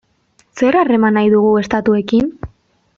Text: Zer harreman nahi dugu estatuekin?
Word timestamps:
Zer 0.61 0.77
harreman 0.79 1.17
nahi 1.21 1.29
dugu 1.37 1.53
estatuekin? 1.65 2.37